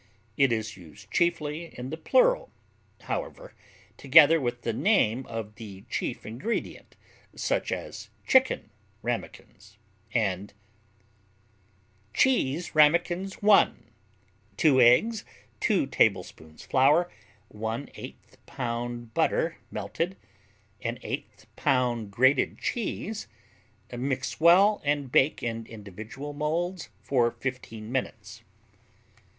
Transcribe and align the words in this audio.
It 0.35 0.51
is 0.51 0.75
used 0.77 1.11
chiefly 1.11 1.77
in 1.77 1.91
the 1.91 1.95
plural, 1.95 2.49
however, 3.01 3.53
together 3.97 4.41
with 4.41 4.63
the 4.63 4.73
name 4.73 5.27
of 5.27 5.53
the 5.57 5.83
chief 5.91 6.25
ingredient, 6.25 6.95
such 7.35 7.71
as 7.71 8.09
"Chicken 8.25 8.71
Ramekins" 9.03 9.77
and: 10.11 10.55
Cheese 12.15 12.73
Ramekins 12.73 13.37
I 13.43 13.73
2 14.57 14.81
eggs 14.81 15.23
2 15.59 15.85
tablespoons 15.85 16.63
flour 16.65 17.11
1/8 17.53 18.15
pound 18.47 19.13
butter, 19.13 19.57
melted 19.69 20.17
1/8 20.83 21.25
pound 21.55 22.09
grated 22.09 22.57
cheese 22.57 23.27
Mix 23.95 24.39
well 24.39 24.81
and 24.83 25.11
bake 25.11 25.43
in 25.43 25.67
individual 25.67 26.33
molds 26.33 26.89
for 27.03 27.29
15 27.29 27.91
minutes. 27.91 28.41